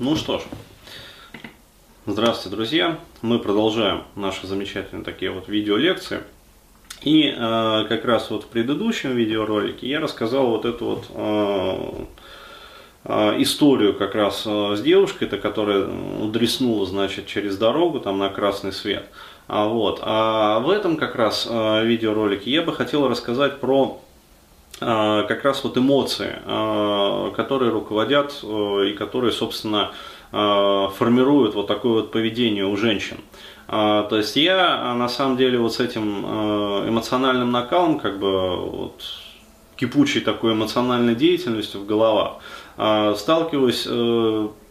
[0.00, 0.42] Ну что ж,
[2.06, 2.98] здравствуйте, друзья.
[3.20, 6.20] Мы продолжаем наши замечательные такие вот видеолекции.
[7.02, 12.04] И э, как раз вот в предыдущем видеоролике я рассказал вот эту вот э,
[13.04, 18.72] э, историю как раз э, с девушкой-то, которая удреснула, значит, через дорогу там на красный
[18.72, 19.04] свет.
[19.48, 20.00] А, вот.
[20.02, 24.00] а в этом как раз э, видеоролике я бы хотел рассказать про
[24.80, 29.92] как раз вот эмоции, э, которые руководят э, и которые, собственно,
[30.32, 33.16] Э, формируют вот такое вот поведение у женщин.
[33.66, 38.56] А, то есть я на самом деле вот с этим э, эмоциональным накалом, как бы
[38.56, 39.02] вот,
[39.74, 42.38] кипучей такой эмоциональной деятельностью в головах,
[42.76, 43.88] э, сталкиваюсь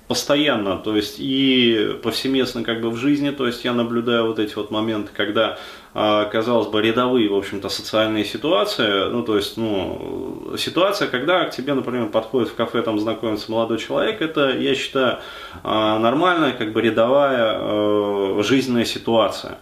[0.08, 4.56] постоянно, то есть и повсеместно как бы в жизни, то есть я наблюдаю вот эти
[4.56, 5.60] вот моменты, когда, а,
[5.94, 11.74] казалось бы, рядовые, в общем-то, социальные ситуации, ну, то есть, ну, ситуация, когда к тебе,
[11.74, 15.20] например, подходит в кафе, там знакомится молодой человек, это, я считаю,
[15.64, 19.58] а, нормальная, как бы рядовая э, жизненная ситуация.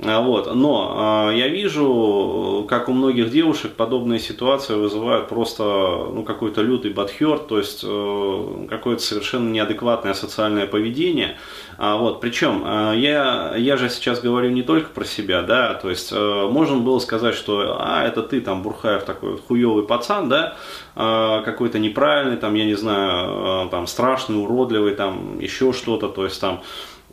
[0.00, 0.54] А, вот.
[0.54, 6.92] Но э, я вижу, как у многих девушек подобные ситуации вызывают просто ну, какой-то лютый
[6.92, 11.36] бадхер, то есть э, какое-то совершенно неадекватное социальное поведение.
[11.78, 12.20] А, вот.
[12.20, 12.64] Причем
[12.94, 16.98] я, я же сейчас говорю не только про себя, да, то есть э, можно было
[16.98, 20.56] сказать, что а, это ты там Бурхаев такой вот хуёвый пацан, да,
[20.94, 26.40] какой-то неправильный, там, я не знаю, э, там страшный, уродливый, там еще что-то, то есть
[26.40, 26.62] там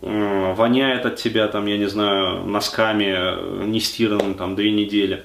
[0.01, 5.23] воняет от тебя, там, я не знаю, носками не стиранным там две недели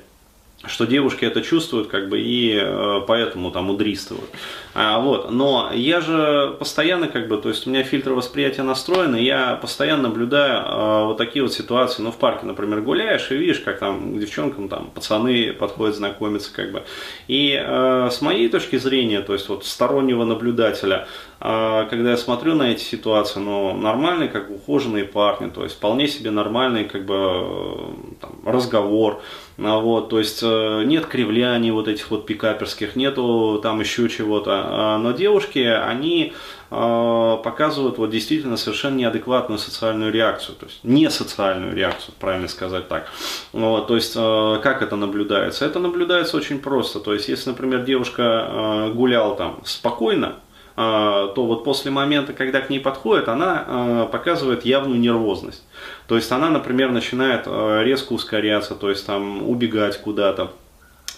[0.64, 4.30] что девушки это чувствуют, как бы, и э, поэтому там удристывают.
[4.74, 5.30] А, вот.
[5.30, 9.56] Но я же постоянно, как бы, то есть у меня фильтр восприятия настроен, и я
[9.56, 12.02] постоянно наблюдаю э, вот такие вот ситуации.
[12.02, 16.52] Ну, в парке, например, гуляешь и видишь, как там к девчонкам там пацаны подходят знакомиться,
[16.52, 16.82] как бы.
[17.28, 22.54] И э, с моей точки зрения, то есть вот стороннего наблюдателя, э, когда я смотрю
[22.54, 27.04] на эти ситуации, ну, нормальные, как бы, ухоженные парни, то есть вполне себе нормальный, как
[27.04, 27.76] бы, э,
[28.20, 29.20] там, разговор,
[29.58, 34.62] а вот, то есть э, нет кривляний вот этих вот пикаперских, нету там еще чего-то.
[34.64, 36.32] А, но девушки, они
[36.70, 42.88] э, показывают вот действительно совершенно неадекватную социальную реакцию, то есть не социальную реакцию, правильно сказать
[42.88, 43.10] так.
[43.52, 45.66] Вот, то есть как это наблюдается?
[45.66, 47.00] Это наблюдается очень просто.
[47.00, 50.36] То есть если, например, девушка гуляла там спокойно,
[50.76, 55.64] то вот после момента, когда к ней подходит, она показывает явную нервозность.
[56.06, 60.52] То есть она, например, начинает э, резко ускоряться, то есть там убегать куда-то.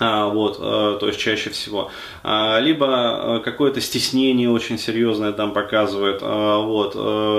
[0.00, 1.90] А, вот, а, то есть чаще всего.
[2.22, 6.94] А, либо какое-то стеснение очень серьезное там показывает, вот,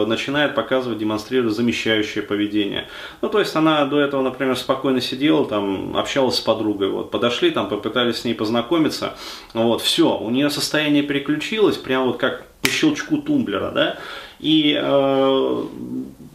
[0.07, 2.87] начинает показывать, демонстрировать замещающее поведение.
[3.21, 7.51] Ну, то есть она до этого, например, спокойно сидела, там, общалась с подругой, вот, подошли,
[7.51, 9.15] там, попытались с ней познакомиться,
[9.53, 13.99] вот, все, у нее состояние переключилось, прям вот как по щелчку тумблера, да,
[14.39, 15.63] и э,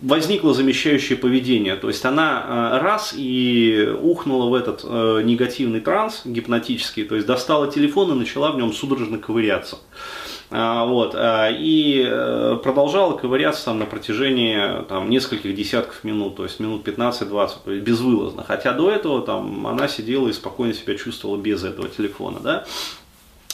[0.05, 1.77] возникло замещающее поведение.
[1.77, 7.27] То есть она э, раз и ухнула в этот э, негативный транс гипнотический, то есть
[7.27, 9.79] достала телефон и начала в нем судорожно ковыряться.
[10.51, 16.45] А, вот, а, и э, продолжала ковыряться там на протяжении там, нескольких десятков минут, то
[16.45, 18.45] есть минут 15-20, то есть безвылазно.
[18.47, 22.39] Хотя до этого там, она сидела и спокойно себя чувствовала без этого телефона.
[22.41, 22.65] Да?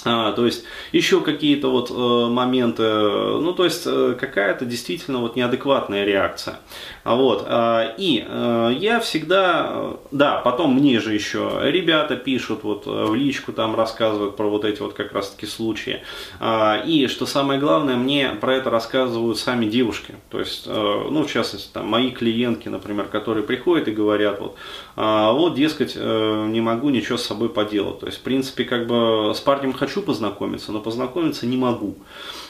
[0.04, 5.36] А, то есть еще какие-то вот э, моменты, ну то есть э, какая-то действительно вот
[5.36, 6.60] неадекватная реакция.
[7.04, 12.86] А вот, э, и э, я всегда, да, потом мне же еще ребята пишут вот
[12.86, 16.00] э, в личку там рассказывают про вот эти вот как раз таки случаи.
[16.40, 20.14] Э, и что самое главное, мне про это рассказывают сами девушки.
[20.30, 24.56] То есть, э, ну в частности там мои клиентки, например, которые приходят и говорят вот,
[24.96, 28.00] э, вот дескать э, не могу ничего с собой поделать.
[28.00, 31.94] То есть в принципе как бы с парнем хочу хочу познакомиться, но познакомиться не могу.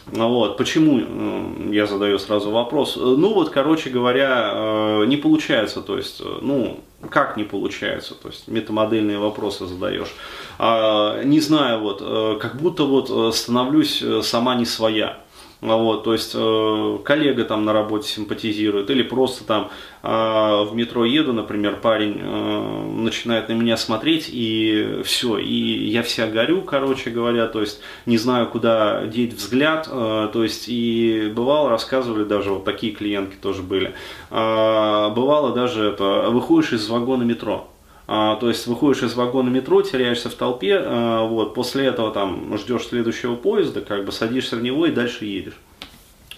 [0.06, 0.58] Вот.
[0.58, 2.96] Почему, я задаю сразу вопрос.
[2.96, 8.28] Ну вот, короче говоря, э, не получается, то есть, э, ну, как не получается, то
[8.28, 10.14] есть метамодельные вопросы задаешь.
[10.58, 15.16] А, не знаю, вот, э, как будто вот становлюсь сама не своя.
[15.60, 19.70] Вот, то есть э, коллега там на работе симпатизирует, или просто там
[20.02, 26.02] э, в метро еду, например, парень э, начинает на меня смотреть, и все, и я
[26.02, 31.30] вся горю, короче говоря, то есть не знаю, куда деть взгляд, э, то есть и
[31.34, 33.92] бывало, рассказывали даже, вот такие клиентки тоже были,
[34.30, 37.69] э, бывало даже это, выходишь из вагона метро, а,
[38.10, 42.88] то есть выходишь из вагона метро, теряешься в толпе, а, вот, после этого там ждешь
[42.88, 45.56] следующего поезда, как бы садишься в него и дальше едешь.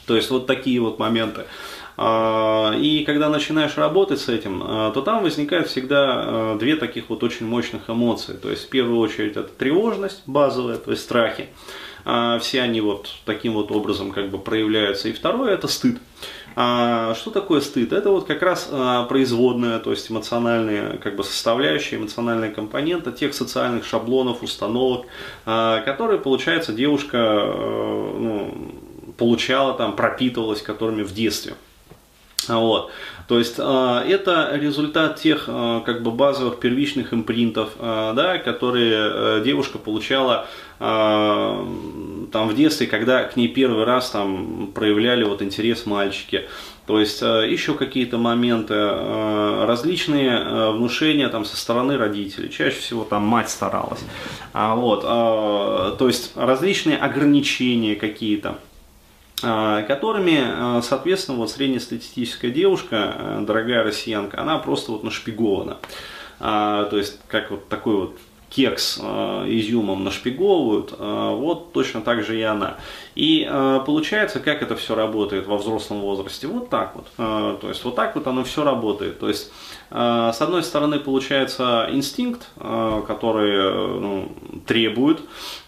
[0.07, 1.47] То есть вот такие вот моменты.
[1.97, 7.47] А, и когда начинаешь работать с этим, то там возникает всегда две таких вот очень
[7.47, 8.35] мощных эмоции.
[8.35, 11.49] То есть в первую очередь это тревожность базовая, то есть страхи.
[12.05, 15.09] Все они вот таким вот образом как бы проявляются.
[15.09, 15.99] И второе это стыд.
[16.55, 17.93] А что такое стыд?
[17.93, 23.35] Это вот как раз а, производная, то есть эмоциональная как бы составляющая, эмоциональная компонента тех
[23.35, 25.07] социальных шаблонов, установок,
[25.47, 31.55] а, которые, получается, девушка а, ну, получала, там, пропитывалась которыми в детстве.
[32.49, 32.91] Вот.
[33.29, 40.47] То есть это результат тех как бы базовых первичных импринтов, да, которые девушка получала
[40.79, 46.47] там в детстве, когда к ней первый раз там проявляли вот интерес мальчики.
[46.87, 52.51] То есть э, еще какие-то моменты, э, различные э, внушения там со стороны родителей.
[52.51, 54.01] Чаще всего там мать старалась.
[54.53, 58.59] А, вот, то есть различные ограничения какие-то
[59.43, 65.79] которыми, соответственно, вот среднестатистическая девушка, дорогая россиянка, она просто вот нашпигована.
[66.39, 68.17] То есть, как вот такой вот
[68.55, 72.77] кекс э, изюмом нашпиговывают, э, вот точно так же и она.
[73.15, 76.47] И э, получается, как это все работает во взрослом возрасте?
[76.47, 77.07] Вот так вот.
[77.17, 79.19] Э, то есть вот так вот оно все работает.
[79.19, 79.51] То есть
[79.91, 84.33] э, с одной стороны получается инстинкт, э, который э, ну,
[84.67, 85.21] требует,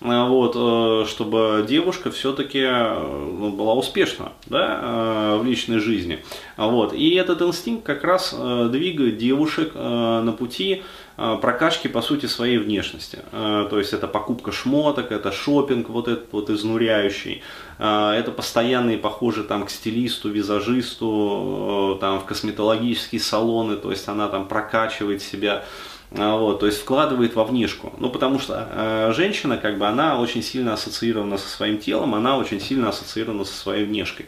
[0.02, 6.22] э, вот, э, чтобы девушка все-таки э, ну, была успешна да, э, в личной жизни.
[6.58, 6.92] Вот.
[6.92, 10.82] И этот инстинкт как раз э, двигает девушек э, на пути
[11.16, 13.20] прокачки, по сути, своей внешности.
[13.32, 17.42] Э, то есть это покупка шмоток, это шопинг вот этот вот изнуряющий,
[17.78, 24.28] э, это постоянные похожи там к стилисту, визажисту, там в косметологические салоны, то есть она
[24.28, 25.64] там прокачивает себя,
[26.10, 27.92] вот, то есть вкладывает во внешку.
[27.98, 32.38] Ну, потому что э, женщина, как бы, она очень сильно ассоциирована со своим телом, она
[32.38, 34.26] очень сильно ассоциирована со своей внешкой.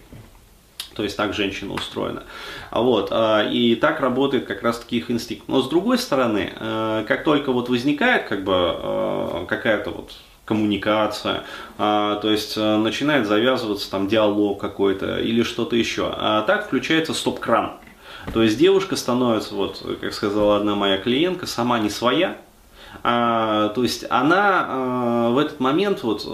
[0.96, 2.22] То есть так женщина устроена.
[2.70, 3.08] Вот.
[3.12, 5.46] А, и так работает как раз таки их инстинкт.
[5.46, 10.12] Но с другой стороны, э, как только вот возникает как бы э, какая-то вот
[10.46, 11.42] коммуникация,
[11.76, 17.12] а, то есть э, начинает завязываться там диалог какой-то или что-то еще, а так включается
[17.12, 17.72] стоп-кран.
[18.32, 22.38] То есть девушка становится, вот, как сказала одна моя клиентка, сама не своя,
[23.02, 26.24] а, то есть она а, в этот момент вот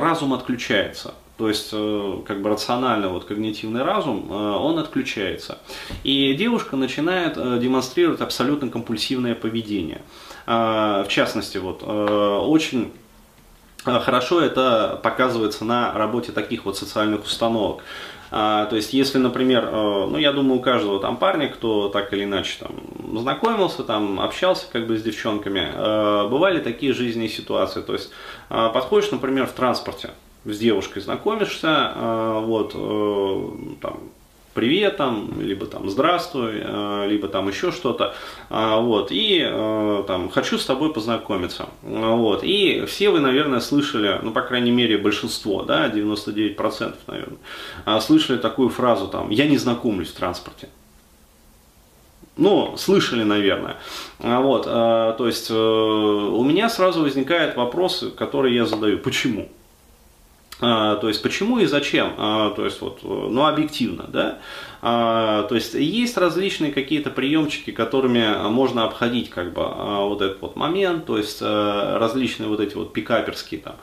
[0.00, 1.14] разум отключается.
[1.42, 5.58] То есть, э, как бы рационально, вот когнитивный разум, э, он отключается.
[6.04, 10.02] И девушка начинает э, демонстрировать абсолютно компульсивное поведение.
[10.46, 12.92] В частности, вот, очень
[13.84, 17.82] хорошо это показывается на работе таких вот социальных установок.
[18.30, 22.22] А, то есть, если, например, ну, я думаю, у каждого там парня, кто так или
[22.22, 27.82] иначе там знакомился, там общался как бы с девчонками, бывали такие жизненные ситуации.
[27.82, 28.10] То есть,
[28.48, 30.10] подходишь, например, в транспорте,
[30.44, 33.48] с девушкой знакомишься, э, вот, э,
[33.80, 34.00] там,
[34.54, 38.14] привет там, либо там здравствуй, э, либо там еще что-то,
[38.50, 39.40] вот, и
[40.06, 44.98] там хочу с тобой познакомиться, вот, и все вы, наверное, слышали, ну, по крайней мере,
[44.98, 50.68] большинство, да, 99%, наверное, слышали такую фразу там, я не знакомлюсь в транспорте,
[52.36, 53.76] ну, слышали, наверное.
[54.18, 58.98] Вот, то есть у меня сразу возникает вопрос, который я задаю.
[58.98, 59.48] Почему?
[60.62, 64.38] А, то есть почему и зачем, а, то есть вот, ну объективно, да,
[64.80, 70.54] а, то есть есть различные какие-то приемчики, которыми можно обходить как бы вот этот вот
[70.54, 73.74] момент, то есть различные вот эти вот пикаперские там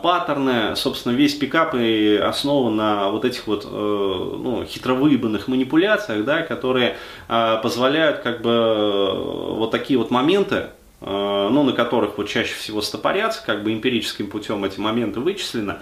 [0.00, 6.96] паттерны, собственно весь пикап и основан на вот этих вот ну, хитровыебанных манипуляциях, да, которые
[7.28, 13.42] позволяют как бы вот такие вот моменты Э, ну, на которых вот чаще всего стопорятся,
[13.44, 15.76] как бы эмпирическим путем эти моменты вычислены.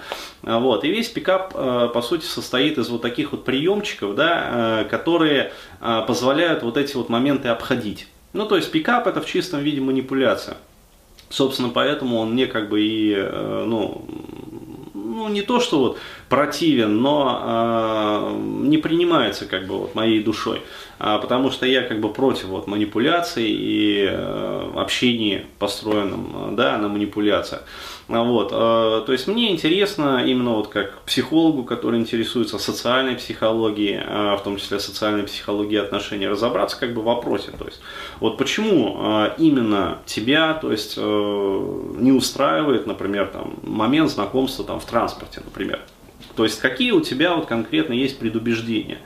[0.45, 0.85] Э, вот.
[0.85, 5.53] И весь пикап, э, по сути, состоит из вот таких вот приемчиков, да, которые
[6.07, 8.07] позволяют вот эти вот моменты обходить.
[8.33, 10.57] Ну, то есть пикап это в чистом виде манипуляция.
[11.31, 14.07] Собственно, поэтому он мне как бы и, ну,
[14.95, 20.63] ну, не то, что вот противен, но э, не принимается как бы вот моей душой,
[20.99, 26.89] а, потому что я как бы против вот манипуляций и э, общения построенном, да, на
[26.89, 27.63] манипуляциях.
[28.09, 34.37] Вот, э, то есть мне интересно именно вот как психологу, который интересуется социальной психологией, э,
[34.37, 37.81] в том числе социальной психологией отношений, разобраться как бы в вопросе, то есть
[38.19, 44.85] вот почему э, именно тебя, то есть не устраивает, например, там момент знакомства там в
[44.85, 45.81] транспорте, например.
[46.37, 48.99] То есть какие у тебя вот конкретно есть предубеждения.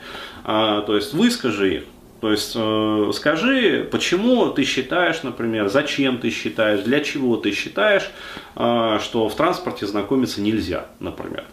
[0.44, 1.84] А, то есть выскажи их.
[2.20, 8.12] То есть э, скажи, почему ты считаешь, например, зачем ты считаешь, для чего ты считаешь,
[8.54, 11.44] э, что в транспорте знакомиться нельзя, например.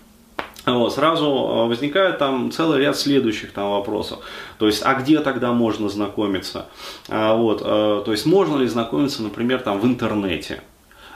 [0.66, 4.20] Вот, сразу э, возникает там целый ряд следующих там вопросов.
[4.58, 6.68] То есть, а где тогда можно знакомиться?
[7.08, 10.62] А, вот, э, то есть, можно ли знакомиться, например, там в интернете?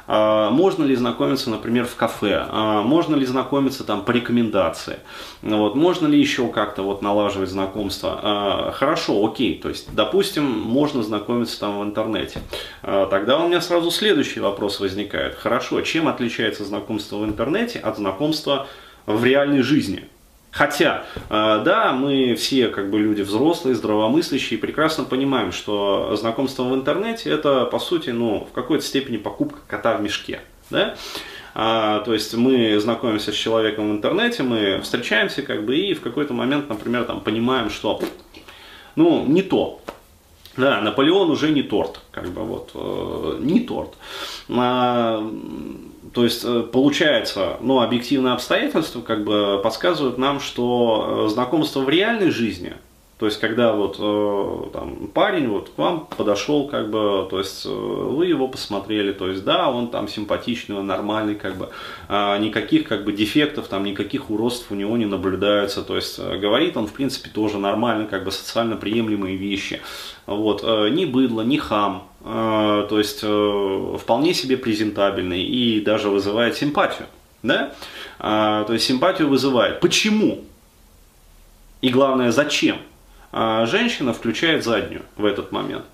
[0.06, 2.46] А, можно ли знакомиться, например, в кафе?
[2.50, 5.00] А, можно ли знакомиться там по рекомендации?
[5.42, 5.76] Вот.
[5.76, 8.20] Можно ли еще как-то вот налаживать знакомство?
[8.22, 9.58] А, хорошо, окей.
[9.60, 12.42] То есть, допустим, можно знакомиться там в интернете.
[12.82, 15.36] Тогда у меня сразу следующий вопрос возникает.
[15.36, 18.68] Хорошо, чем отличается знакомство в интернете от знакомства
[19.06, 20.10] в реальной жизни?
[20.54, 27.32] Хотя, да, мы все как бы люди взрослые, здравомыслящие, прекрасно понимаем, что знакомство в интернете
[27.32, 30.42] это, по сути, ну, в какой-то степени покупка кота в мешке.
[30.70, 30.96] Да?
[31.56, 36.02] А, то есть мы знакомимся с человеком в интернете, мы встречаемся как бы и в
[36.02, 38.00] какой-то момент, например, там понимаем, что
[38.96, 39.82] ну, не то.
[40.56, 43.96] Да, Наполеон уже не торт, как бы вот, э, не торт.
[44.50, 45.28] А,
[46.14, 51.90] то есть э, получается, ну, объективные обстоятельства как бы подсказывают нам, что э, знакомство в
[51.90, 52.74] реальной жизни,
[53.24, 57.66] то есть когда вот э, там, парень вот к вам подошел, как бы, то есть
[57.66, 61.70] вы его посмотрели, то есть да, он там симпатичный, он нормальный, как бы,
[62.08, 66.78] а никаких как бы дефектов, там никаких уродств у него не наблюдается, то есть говорит
[66.78, 69.82] он в принципе тоже нормально, как бы социально приемлемые вещи,
[70.26, 76.56] вот, ни быдло, ни хам, Э, то есть э, вполне себе презентабельный и даже вызывает
[76.56, 77.08] симпатию.
[77.42, 77.74] Да?
[78.20, 79.82] А, то есть симпатию вызывает.
[79.82, 80.46] Почему?
[81.82, 82.78] И главное, зачем?
[83.34, 85.86] А, женщина включает заднюю в этот момент.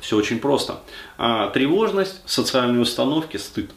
[0.00, 0.80] Все очень просто.
[1.16, 3.70] А, тревожность, социальные установки, стыд.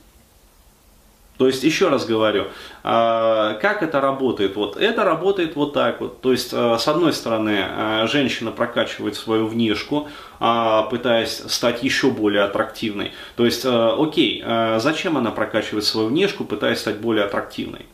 [1.38, 2.48] То есть, еще раз говорю,
[2.84, 4.56] а, как это работает?
[4.56, 6.22] Вот это работает вот так вот.
[6.22, 10.08] То есть, а, с одной стороны, женщина прокачивает свою внешку,
[10.40, 13.12] пытаясь стать еще более аттрактивной.
[13.36, 14.44] То есть, окей,
[14.78, 17.86] зачем она прокачивает свою внешку, пытаясь стать более аттрактивной?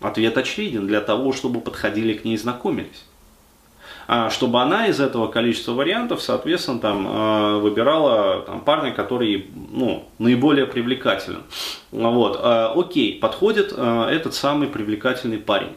[0.00, 3.04] Ответ очевиден, для того, чтобы подходили к ней и знакомились.
[4.08, 10.08] А, чтобы она из этого количества вариантов, соответственно, там, а, выбирала там, парня, который ну,
[10.18, 11.42] наиболее привлекателен.
[11.90, 12.38] Вот.
[12.42, 15.72] А, окей, подходит этот самый привлекательный парень.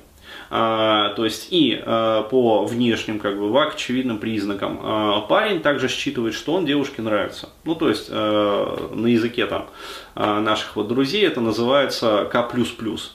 [0.49, 7.01] то есть и по внешним, как бы, очевидным признакам парень также считывает, что он девушке
[7.01, 7.49] нравится.
[7.63, 9.67] Ну, то есть на языке там
[10.15, 12.47] наших вот друзей это называется К++.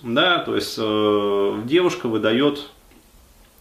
[0.03, 0.77] Да, то есть
[1.67, 2.67] девушка выдает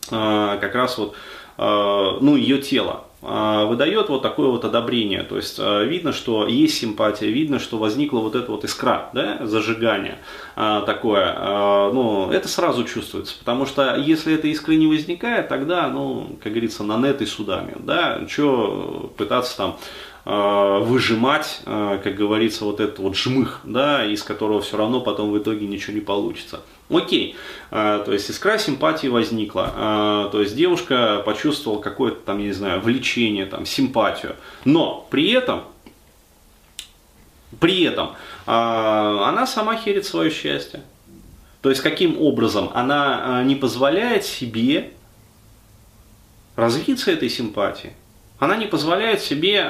[0.09, 1.15] как раз вот
[1.59, 5.23] ну, ее тело э, выдает вот такое вот одобрение.
[5.23, 9.45] То есть э, видно, что есть симпатия, видно, что возникла вот эта вот искра, да,
[9.45, 10.19] зажигание
[10.55, 11.33] такое.
[11.91, 16.83] Ну, это сразу чувствуется, потому что если этой искры не возникает, тогда, ну, как говорится,
[16.83, 19.77] на нет и судами, да, что пытаться там
[20.25, 25.65] выжимать, как говорится, вот этот вот жмых, да, из которого все равно потом в итоге
[25.65, 26.61] ничего не получится.
[26.89, 27.35] Окей,
[27.69, 32.81] а, то есть искра симпатии возникла, то есть девушка почувствовала какое-то там, я не знаю,
[32.81, 34.35] влечение, там, симпатию,
[34.65, 35.63] но при этом,
[37.59, 40.81] при этом она сама херит свое счастье.
[41.61, 44.91] То есть каким образом она не позволяет себе
[46.55, 47.93] развиться этой симпатии.
[48.39, 49.61] Она не позволяет себе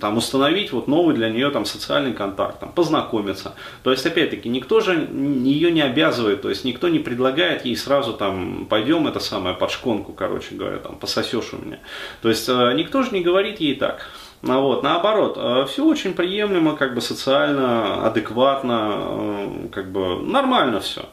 [0.00, 3.54] там, установить вот новый для нее там, социальный контакт, там, познакомиться.
[3.82, 8.12] То есть, опять-таки, никто же ее не обязывает, то есть никто не предлагает ей сразу
[8.12, 11.78] там, пойдем это самое под шконку, короче говоря, там, пососешь у меня.
[12.22, 14.06] То есть, э, никто же не говорит ей так.
[14.42, 20.80] Ну, вот, наоборот, э, все очень приемлемо, как бы социально, адекватно, э, как бы нормально
[20.80, 21.06] все.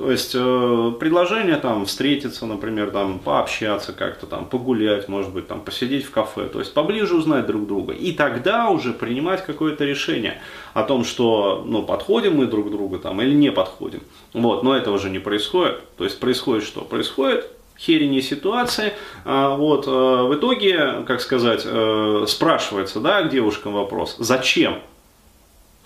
[0.00, 5.60] То есть э, предложение там встретиться, например, там пообщаться как-то там, погулять, может быть, там
[5.60, 7.92] посидеть в кафе, то есть поближе узнать друг друга.
[7.92, 10.40] И тогда уже принимать какое-то решение
[10.72, 14.00] о том, что ну, подходим мы друг другу там или не подходим.
[14.32, 15.82] Вот, но этого же не происходит.
[15.98, 16.80] То есть происходит что?
[16.80, 18.94] Происходит херение ситуации.
[19.26, 24.80] А, вот, э, в итоге, как сказать, э, спрашивается, да, к девушкам вопрос, зачем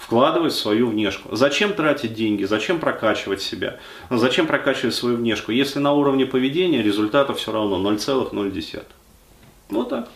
[0.04, 1.34] вкладывать в свою внешку.
[1.34, 3.78] Зачем тратить деньги, зачем прокачивать себя,
[4.10, 8.82] зачем прокачивать свою внешку, если на уровне поведения результата все равно 0,0.
[9.70, 10.08] Вот так.